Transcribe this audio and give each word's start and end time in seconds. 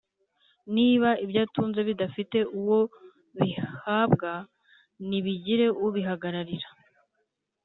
niba 0.75 1.09
ibyatunze 1.23 1.79
bidafite 1.89 2.37
uwo 2.59 2.79
bihabwa 3.39 4.31
nibigire 5.07 5.65
ubihagararira 5.85 6.69